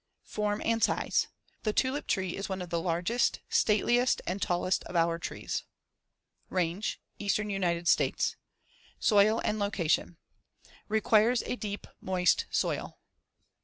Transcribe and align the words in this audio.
]Form 0.23 0.63
and 0.65 0.81
size: 0.83 1.27
The 1.61 1.73
tulip 1.73 2.07
tree 2.07 2.35
is 2.35 2.49
one 2.49 2.59
of 2.63 2.71
the 2.71 2.81
largest, 2.81 3.39
stateliest 3.49 4.19
and 4.25 4.41
tallest 4.41 4.83
of 4.85 4.95
our 4.95 5.19
trees. 5.19 5.61
Range: 6.49 6.99
Eastern 7.19 7.51
United 7.51 7.87
States. 7.87 8.35
Soil 8.99 9.39
and 9.45 9.59
location: 9.59 10.17
Requires 10.87 11.43
a 11.43 11.55
deep, 11.55 11.85
moist 12.01 12.47
soil. 12.49 12.97